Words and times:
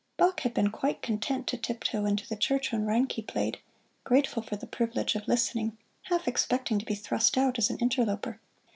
Bach 0.17 0.39
had 0.39 0.55
been 0.55 0.71
quite 0.71 1.03
content 1.03 1.45
to 1.45 1.57
tiptoe 1.57 2.05
into 2.07 2.27
the 2.27 2.35
church 2.35 2.71
when 2.71 2.87
Reinke 2.87 3.27
played, 3.27 3.59
grateful 4.03 4.41
for 4.41 4.55
the 4.55 4.65
privilege 4.65 5.13
of 5.13 5.27
listening, 5.27 5.77
half 6.05 6.27
expecting 6.27 6.79
to 6.79 6.85
be 6.87 6.95
thrust 6.95 7.37
out 7.37 7.59
as 7.59 7.69
an 7.69 7.77
interloper. 7.77 8.39